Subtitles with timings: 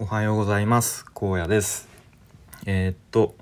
[0.00, 1.04] おはようございます。
[1.12, 1.88] 荒野です。
[2.66, 3.34] えー、っと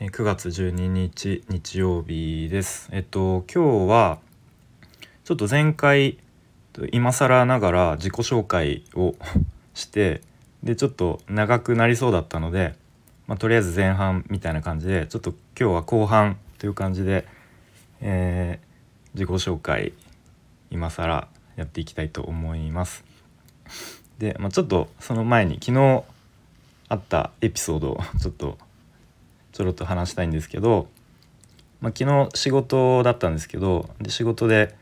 [0.00, 2.90] 9月12日日曜日です。
[2.92, 4.18] えっと今日は
[5.24, 6.18] ちょっと前回
[6.92, 9.14] 今更ながら自己紹介を
[9.72, 10.20] して
[10.62, 12.74] でちょっと長くなりそうだったので、
[13.26, 17.26] まあ、とりあえず前半みたいな感じでちょっと今日は後半という感じで、
[18.02, 19.94] えー、自己紹介
[20.70, 23.15] 今更やっていきたいと思います。
[24.18, 26.04] で、まあ、ちょっとその前に昨日
[26.88, 28.58] あったエピソードを ちょっと
[29.52, 30.88] ちょろっと話したいんですけど、
[31.80, 34.74] まあ、昨日仕事だったんですけどで仕事で、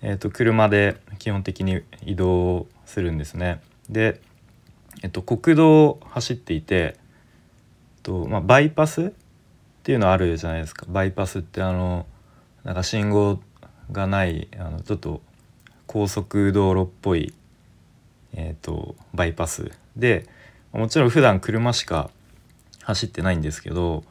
[0.00, 3.60] えー、と車で基本的に移動するんですね。
[3.88, 4.20] で、
[5.02, 6.96] えっと、国道を走っていて、
[8.02, 9.10] とまあ、バイパスっ
[9.82, 12.06] ていうのあるじゃないですかバイパスってあの
[12.64, 13.40] なんか信号
[13.90, 15.20] がないあのちょっと
[15.86, 17.34] 高速道路っぽい
[18.34, 20.26] えーと、バイパスで
[20.72, 22.10] もちろん普段車しか
[22.82, 24.04] 走ってないんですけど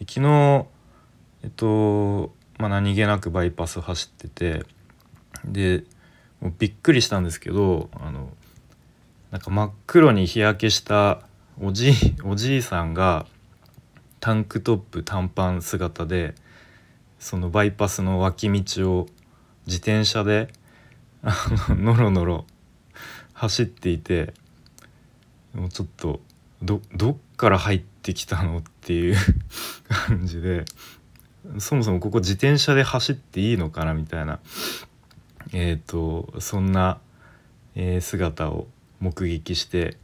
[0.00, 0.66] 昨日
[1.44, 4.64] えっと、まあ、何気なくバイパス走ってて
[5.44, 5.84] で
[6.40, 8.30] もうびっくりしたんですけどあの
[9.30, 11.22] なんか真っ黒に日焼けした
[11.60, 13.26] おじいおじいさんが
[14.20, 16.34] タンクトップ短パン姿で
[17.18, 19.06] そのバイパスの脇道を
[19.66, 20.48] 自転車で
[21.22, 21.34] あ
[21.68, 22.46] ののろのろ
[23.42, 24.34] 走っていて
[25.52, 26.20] もうちょっと
[26.62, 26.78] ど
[27.10, 29.16] っから入ってきたのっていう
[29.90, 30.64] 感じで
[31.58, 34.38] そもそもここ自転車で走っていいのかなみたいな
[35.52, 37.00] えっ、ー、とそんな、
[37.74, 38.68] えー、姿を
[39.00, 39.96] 目撃して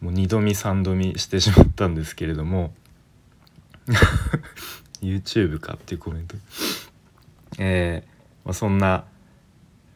[0.00, 2.74] もう2度見3度見してしまったんですけれども
[5.00, 6.36] YouTube かっていうコメント。
[7.58, 8.08] えー、
[8.44, 9.04] まあ、そんな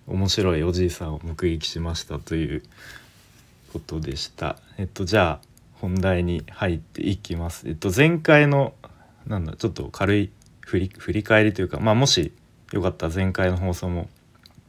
[0.06, 2.62] 面白いおじいさんを目撃しましたという
[3.72, 4.56] ことでした。
[4.78, 5.46] えっとじゃあ
[5.80, 7.68] 本題に入っていきます。
[7.68, 8.74] えっと前回の
[9.26, 10.30] なんだちょっと軽い
[10.60, 12.32] 振り振り返りというかまあもし
[12.72, 14.08] よかったら前回の放送も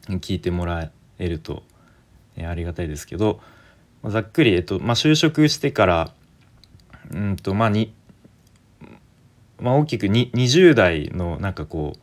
[0.08, 0.90] 聞いてもら
[1.20, 1.64] えると、
[2.38, 3.40] ありがたいですけど、
[4.04, 6.12] まあ、ざっくり、えっとまあ、就職してから
[7.12, 7.94] うんとまあに、
[9.60, 12.00] まあ、大きくに20代のなんかこう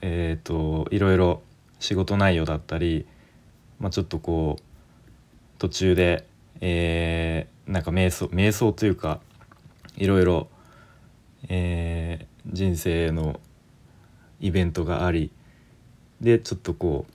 [0.00, 1.42] えっ、といろいろ
[1.78, 3.06] 仕事内容だったり、
[3.78, 4.62] まあ、ちょっとこう
[5.58, 6.26] 途中で、
[6.60, 9.20] えー、なんか瞑想瞑想というか
[9.96, 10.48] いろいろ、
[11.48, 13.40] えー、人生の
[14.40, 15.32] イベントがあり
[16.20, 17.12] でちょっとこう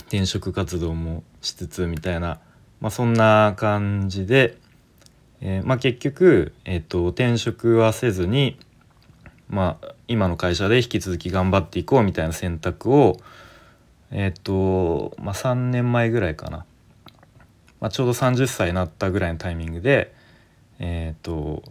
[0.00, 2.40] 転職活動もしつつみたいな、
[2.80, 4.58] まあ、そんな感じで、
[5.40, 8.58] えーまあ、結局、えーと転職はせずに、
[9.48, 13.18] まあ、今の会社で引き続き頑張っていこうみたいな選択を、
[14.10, 16.66] えっ、と、まあ、3年前ぐらいかな、
[17.80, 20.14] まあ、ちょうど30歳になったぐらいのタイミングで
[20.78, 21.62] えっ、と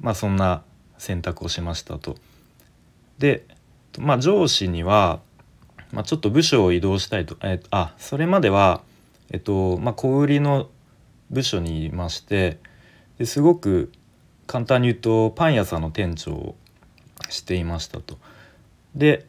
[0.00, 0.62] まあそんな
[0.98, 2.16] 選択をしましたと。
[3.18, 3.44] で、
[3.98, 5.20] まあ、上司には、
[5.92, 8.82] まあ、ちょっと部署を移動したいと、えー、あそれまでは、
[9.30, 10.68] えっとまあ、小売りの
[11.30, 12.58] 部署にいまして
[13.18, 13.92] ですごく
[14.46, 16.56] 簡単に言うとパン屋さんの店長を
[17.28, 18.18] していましたと。
[18.94, 19.26] で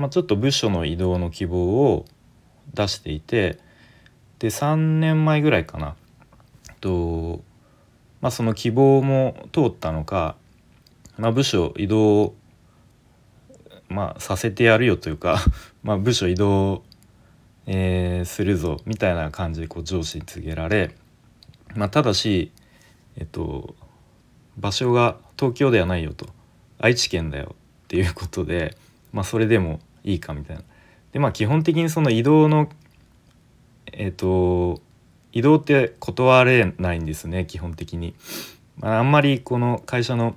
[0.00, 2.06] まあ、ちょっと部署の移動の希望を
[2.74, 3.58] 出していて
[4.38, 5.94] で3年前ぐらいかな。
[6.80, 7.42] と、
[8.20, 10.36] まあ、その希望も通ったのか、
[11.18, 12.34] まあ、部署移動
[13.90, 15.44] まあ、させてやるよというか
[15.82, 16.84] ま部署移動、
[17.66, 20.94] えー、するぞみたいな感じでこう上司に告げられ、
[21.74, 22.52] ま、ただし、
[23.16, 23.74] えっと、
[24.56, 26.26] 場所が東京ではないよと。
[26.78, 28.76] 愛知県だよっていうことで、
[29.12, 30.62] ま、それでもいいかみたいな。
[31.12, 32.68] でまあ基本的にその移動の
[33.92, 34.80] えっ、ー、と
[35.32, 38.14] 移動って断れないんですね基本的に。
[38.78, 40.34] まあ、あんまりこの会社の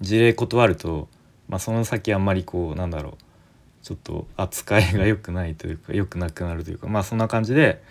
[0.00, 1.08] 事例断ると、
[1.48, 7.82] まあ、その先あんまりこうなんだろうちょっと扱いが良くないというか良くなくなるというかまあそんな感じで、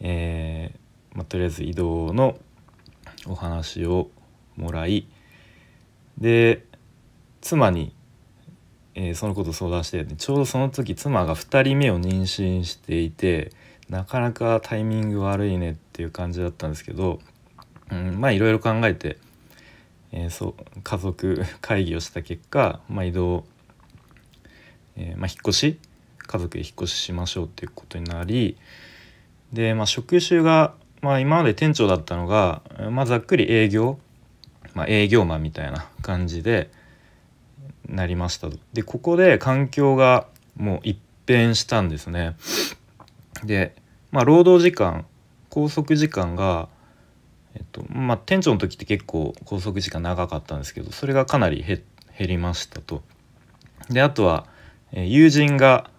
[0.00, 2.38] えーまあ、とりあえず移動の
[3.26, 4.10] お話を
[4.56, 5.06] もらい
[6.18, 6.64] で
[7.40, 7.92] 妻に
[8.94, 13.52] えー、そのこと相談してちょうどその時妻が2人目を妊娠していて
[13.88, 17.20] なかなかタイミング悪いねっていう感じだったんですけど、
[17.90, 19.18] うん、まあいろいろ考えて、
[20.12, 23.44] えー、そう家族会議をした結果、まあ、移動、
[24.96, 25.78] えー、まあ、引っ越し
[26.18, 28.56] 家族で引っ越ししましょうっていうことになり
[29.52, 33.98] で、まあ、職種が、まあ、今まで店長だったのが、まあ、ざっくり営業、
[34.72, 36.70] まあ、営業マンみたいな感じで。
[37.88, 38.58] なりましたと。
[38.72, 40.26] でここで環境が
[40.56, 42.36] もう一変したんですね。
[43.44, 43.74] で、
[44.10, 45.06] まあ、労働時間
[45.50, 46.68] 拘束時間が、
[47.54, 51.82] えっとまあ、店長の時って結構拘束時間長かったんですけどそれがかなり減
[52.20, 53.02] りましたと。
[53.90, 54.46] であとは、
[54.92, 55.90] え、友人が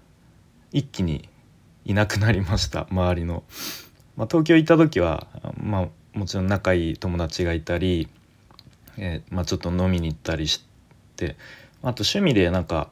[0.71, 1.29] 一気に
[1.85, 3.43] いなくなりました周りの。
[4.17, 5.27] まあ、東京行った時は、
[5.57, 8.07] まあ、もちろん仲いい友達がいたり、
[8.97, 10.65] えー、まあ、ちょっと飲みに行ったりし
[11.17, 11.35] て
[11.85, 12.89] あと趣味でなんか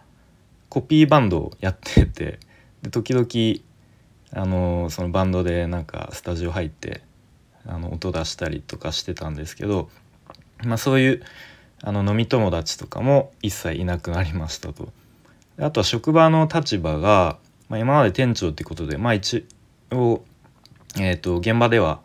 [0.70, 2.40] コピーバンドをやってて
[2.84, 3.26] で時々
[4.40, 7.02] あのそのバンドでなんかスタジオ入って
[7.66, 9.90] あの音出したりとかしてたんですけど、
[10.64, 11.24] まあ、そういう
[11.82, 14.90] あの飲み友達とかも一切いなくなりましたと。
[15.60, 17.38] あとは職場の立場が、
[17.70, 19.46] まあ、今まで店長ってことで、まあ、一
[19.92, 20.24] 応、
[21.00, 22.02] えーと、現場では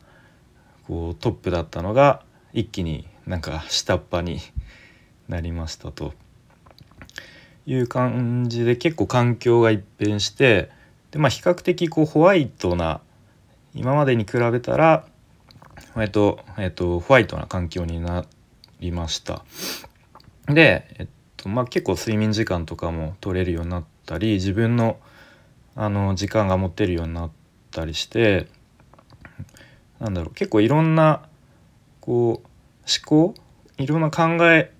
[0.86, 4.40] こうトップだったのが一気になんか下っ端に
[5.28, 6.12] なりましたと
[7.68, 10.70] いう感じで結構環境が一変して
[11.10, 13.02] で、まあ、比較的こうホワイトな
[13.74, 15.04] 今までに比べたら、
[15.98, 18.24] えっとえっと、ホワイトな環境にな
[18.80, 19.44] りました。
[20.46, 21.06] で、えっ
[21.36, 24.98] とまあ、結構睡眠時間とかも取れるようになったり自分の
[25.76, 27.30] あの時間が持てるようになっ
[27.70, 28.48] たりして
[30.00, 31.28] なんだろう結構いろんな
[32.00, 32.48] こう
[33.10, 33.34] 思考
[33.76, 34.72] いろんな考え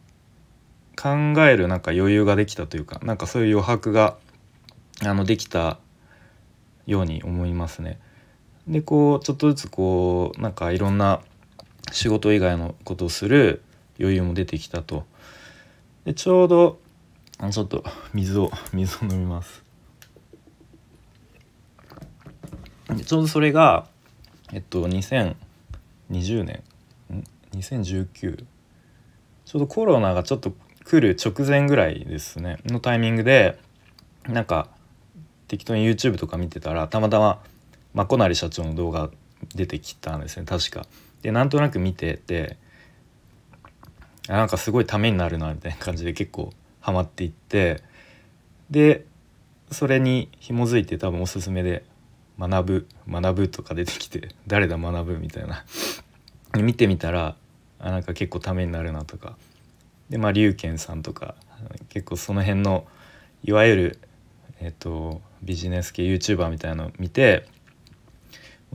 [1.00, 1.10] 考
[1.46, 4.16] えるなんか余裕ができたというかなんかそういう余白が
[5.04, 5.78] あのできた
[6.86, 8.00] ように思いますね。
[8.66, 11.20] でこうちょっとずつこうなんかいろんな
[11.92, 13.62] 仕事以外のことをする
[14.00, 15.04] 余裕も出てきたと。
[16.04, 16.80] でちょうど
[17.52, 19.62] ちょっと水を 水を飲みます。
[23.06, 23.86] ちょうどそれが
[24.52, 26.64] えっと2020年
[27.52, 28.44] ？2019
[29.44, 30.52] ちょうどコロナがちょっと
[30.88, 32.58] 来る直前ぐらいですね。
[32.64, 33.58] のタイミングで
[34.26, 34.69] なんか
[35.46, 37.43] 適当に YouTube とか見てたらたまたま
[37.93, 39.11] まこなり社長の動画
[39.55, 40.46] 出てきたんですね。
[40.46, 40.87] 確か。
[41.20, 42.56] でなんとなく見てて
[44.29, 47.82] なんかすごいためになるなみたいな感じで結構ハマっていって
[48.70, 49.05] で
[49.70, 51.85] それに紐づいて多分おすすめで
[52.40, 55.67] 「学ぶ学ぶ」とか出てきて「誰だ学ぶ」みたいな。
[56.58, 57.37] 見てみたら
[57.79, 59.37] あなんか結構ためになるなとか。
[60.10, 61.34] でまあ龍賢さんとか
[61.88, 62.87] 結構その辺の
[63.43, 63.99] いわゆる
[64.60, 67.46] えっ、とビジネス系 YouTuber みたいなのを見て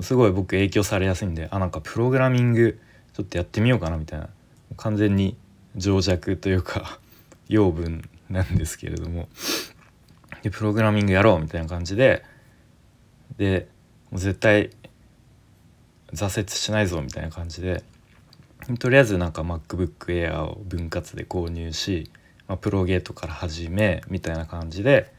[0.02, 2.80] すごい僕影響されやすいんであなんかプログラミング
[3.14, 4.30] ちょっとやってみようかなみたいな
[4.78, 5.38] 完全に
[5.76, 7.00] 情弱というか
[7.48, 9.28] 養分なんですけれども。
[10.42, 12.22] でプログラミングやろうみたいな感じで
[13.38, 13.70] で
[14.12, 14.72] もう絶対
[16.12, 17.82] 挫折しないぞみたいな感じで
[18.80, 22.10] とりあえずなんか MacBook Air を分割で購入し、
[22.48, 25.14] まあ、プロゲートから始めみたいな感じで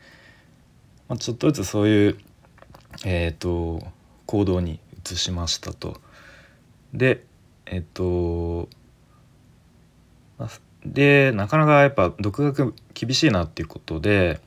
[1.08, 2.18] まあ、ちょっとずつそういう、
[3.04, 3.86] えーと、
[4.26, 6.00] 行動に移しましたと。
[6.92, 7.24] で
[7.66, 8.68] えっ、ー、と
[10.86, 14.40] でなかなかやっぱ独学厳しいなっていうことで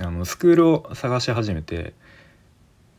[0.00, 1.94] あのスクールを探し始めて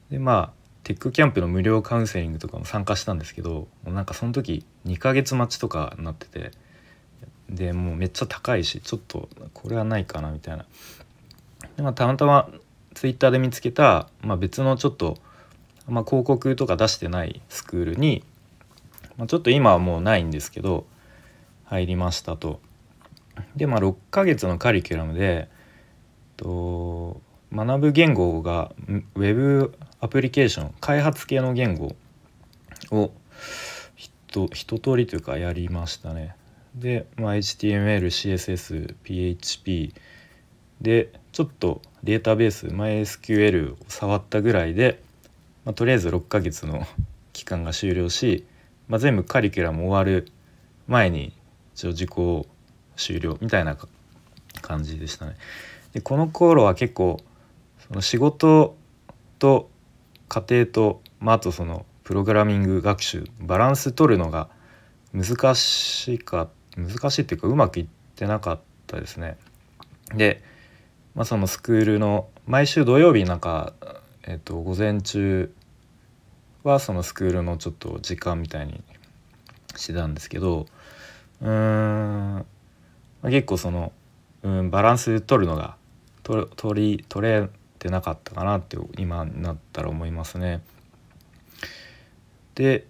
[0.10, 0.57] でまあ
[0.88, 6.52] テックキャンプの無料カウンセリングとかも参加したんですけどもうなんかその時2ヶ月待ちとかになってて
[7.50, 10.66] でもうめっちゃ高いしちょっとこれはないかなみたいな
[11.76, 12.50] で、まあ、たまたま
[12.94, 15.18] ツイッターで見つけた、まあ、別のちょっと、
[15.90, 18.24] まあ、広告とか出してないスクールに、
[19.18, 20.86] まあ、ちょっと今はもうないんですけど
[21.66, 22.62] 入りましたと。
[23.58, 25.50] でまあ6ヶ月のカリキュラムで
[26.38, 27.20] と
[27.54, 28.72] 学ぶ言語が
[29.16, 31.96] ウェブアプリケーション開発系の言語
[32.92, 33.12] を
[34.28, 36.36] 一通りというかやりましたね。
[36.76, 39.94] で、まあ、HTML、CSS、PHP
[40.82, 45.02] でちょっとデータベース MySQL を触ったぐらいで、
[45.66, 46.86] まあ、とりあえず6ヶ月の
[47.34, 48.46] 期間が終了し、
[48.88, 50.32] まあ、全部カリキュラム終わる
[50.88, 51.34] 前に
[51.74, 52.46] 一応受講
[52.96, 53.78] 終了みたいな
[54.62, 55.36] 感じでしたね。
[55.94, 57.20] でこの頃は結構
[57.88, 58.76] その仕事
[59.40, 59.70] と
[60.28, 64.50] 家庭と、まあ、あとそのプログラミング学習バランス取るのが
[65.14, 69.38] 難しいか難しいっていうかうまくいってなかったですね。
[70.16, 70.42] で
[71.18, 73.74] まあ、そのスクールの毎週土曜日なんか、
[74.22, 75.52] えっと、午前中
[76.64, 78.84] はそのスクールのちょっと時間みたいに
[79.76, 80.68] してたんですけど
[81.42, 82.46] うん、ま
[83.24, 83.92] あ、結構その
[84.44, 85.76] うんバランス取るのが
[86.22, 90.62] 取取り取れてなかったかなって今になったら思いますね。
[92.56, 92.88] で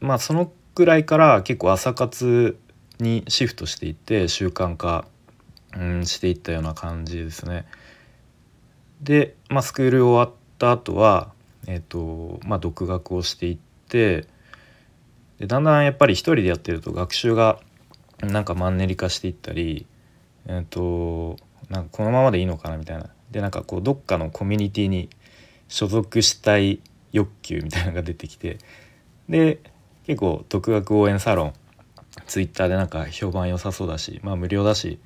[0.00, 2.58] まあそのぐらいから結構朝活
[2.98, 5.06] にシフトしていって習慣化
[5.76, 7.66] うんしていったような感じですね。
[9.00, 11.32] で、まあ、スクール終わった後は、
[11.66, 14.26] えーとまあ、独学をしていって
[15.38, 17.60] でだんだんやっぱり一人でやってると学習が
[18.22, 19.86] なんかマンネリ化していったり
[20.46, 21.36] えっ、と
[21.68, 25.08] なんかこのままでいいのかなみたいなでなんかこうどっかのコミュニティに
[25.68, 26.80] 所属したい
[27.12, 28.58] 欲求みたいなのが出てきて
[29.28, 29.60] で
[30.06, 31.52] 結構独学応援サロン
[32.26, 34.98] ツイッターでなんか評判良さそうだしまあ無料だし、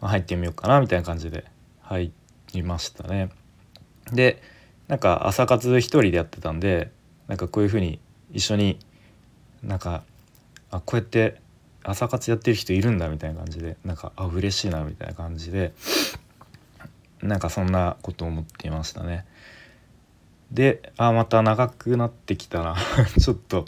[0.00, 1.44] まあ、入ってみようかなみたいな感じで
[1.80, 2.12] 入
[2.52, 3.30] りましたね。
[4.12, 4.42] で
[4.88, 6.90] なんか朝活一人でやってたんで
[7.26, 7.98] なんかこういうふうに
[8.32, 8.78] 一緒に
[9.62, 10.04] なんか
[10.70, 11.40] あこうやって
[11.82, 15.72] 朝活やってる人いるんだみたいな感じでなんかあ嬉しいなみたいな感じで
[17.22, 19.24] なんかそんなことを思っていましたね。
[20.50, 22.76] であまた長くなってきたな。
[23.18, 23.66] ちょっと。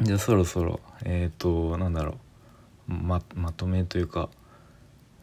[0.00, 2.18] じゃあそろそろえっ、ー、となんだろ
[2.88, 2.92] う。
[2.92, 4.28] ままとめというか。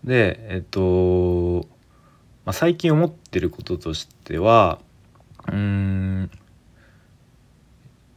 [0.03, 1.67] でえっ、ー、と、
[2.45, 4.79] まあ、最近思ってることとしては
[5.51, 6.29] うん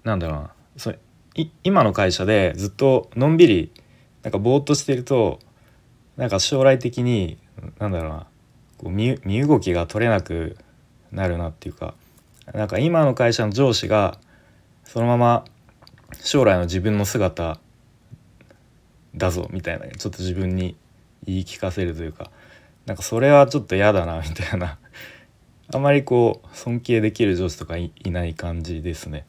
[0.04, 0.52] なんだろうな。
[0.76, 0.98] それ
[1.64, 3.72] 今の会社でずっとのんびり
[4.22, 5.38] なんかぼーっとしてると
[6.16, 7.38] なんか将来的に
[7.78, 8.26] なんだろうな。
[8.78, 10.56] こう身動きが取れなく
[11.12, 11.94] なるなっていうか
[12.54, 14.18] なんか今の会社の上司が
[14.84, 15.44] そのまま
[16.20, 17.58] 将来の自分の姿
[19.14, 20.76] だぞみたいなちょっと自分に
[21.26, 22.30] 言い聞かせるというか
[22.86, 24.78] なんかそれはちょっと嫌だな みたいな
[25.72, 29.26] あまりこう尊敬できる上司とかいない感じですね。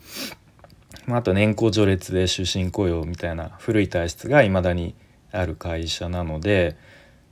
[1.05, 4.95] まあ、と年功序列で終身雇用みたいな古い体質がいまだに
[5.31, 6.77] ある会社なので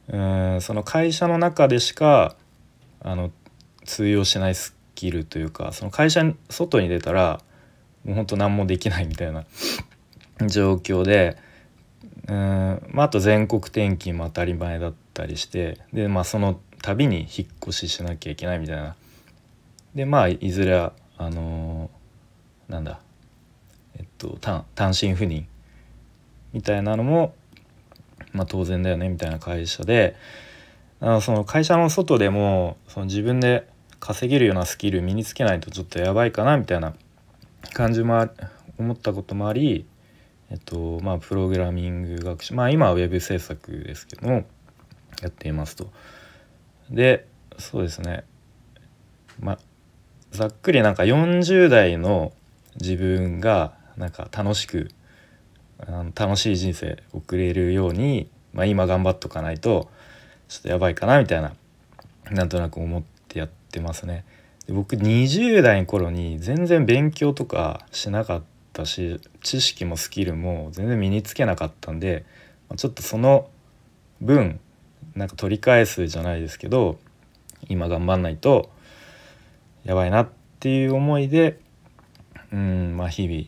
[0.10, 2.36] うんその会社の中でしか
[3.02, 3.32] あの
[3.86, 7.42] 通用しないスキルというかその会社外に出たら
[8.06, 9.46] もうほんと何もできないみたいな
[10.48, 11.38] 状況で
[12.28, 18.96] うん、まあ、あと全国転勤も当たり前だったりしてで、まあ、その度に引っ越ししなきゃいけないみたいな。
[19.96, 23.00] でまあいずれはあのー、なんだ
[23.98, 25.48] えっと単単身赴任
[26.54, 27.34] みたいなのも、
[28.34, 30.16] まあ、当然だよねみたいな会社で
[31.00, 33.68] あその会社の外でもその自分で
[34.00, 36.94] 稼げるようなスキル身につけないとちょっとやばいかなみたいな
[37.74, 38.28] 感じも
[38.78, 39.86] 思ったこともあり、
[40.52, 44.46] えっとまあ、プログラミング学習まあ今はウェブ制作ですけども
[45.22, 45.90] やっていますと。
[46.90, 48.24] でそうですね
[49.40, 49.60] まあ
[50.32, 52.32] ざっくりなんか40代の
[52.80, 54.90] 自分がなんか楽しく
[55.80, 59.90] あの楽しい人生送れるように、まあ、今頑張っとかないと
[60.48, 61.54] ちょっとやばいかなみたいな
[62.32, 64.26] なんとなく思ってやってますね。
[64.66, 68.44] で僕20代の頃に全然勉強とかしなかっ
[68.74, 72.26] たし知識もスキルも全然身につけなかったんで
[72.76, 73.50] ちょっとその
[74.20, 74.60] 分
[75.16, 77.00] なんか取り返すじゃないですけど
[77.70, 78.70] 今頑張んないと
[79.86, 80.30] やばいなっ
[80.60, 81.60] ていう思いで
[82.52, 83.46] うんまあ日々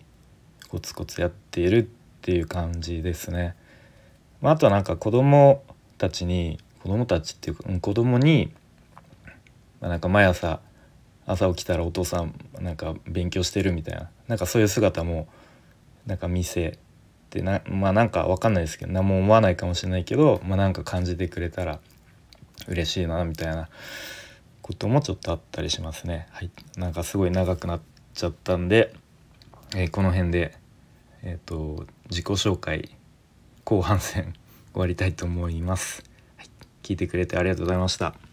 [0.69, 3.55] コツコツやっているっていう感じですね。
[4.41, 5.63] まあ、あとはなんか子供
[5.97, 8.51] たちに子供たちっていうか、うん、子供に、
[9.81, 10.61] まあ、なんか毎朝
[11.25, 15.27] 朝起きたらお父さんなんか勉強してるみたいななんかそういう姿も
[16.05, 16.79] なんか見せ
[17.29, 21.79] てなまあなんか分かんないですけど何も思わないかもしれないけど、まあ、なんか感じてくれたら
[22.67, 23.69] 嬉しいなみたいな
[24.61, 26.27] こともちょっとあったりしますね。
[26.31, 27.81] はい、なんかすごい長くなっ
[28.13, 28.93] ちゃったんで、
[29.75, 30.55] えー、この辺で、
[31.23, 32.97] えーと、自己紹介
[33.63, 34.33] 後半戦
[34.73, 36.03] 終わりたいと思います。
[36.37, 36.47] はい、
[36.81, 38.28] 聞いてくれてありがとうございました。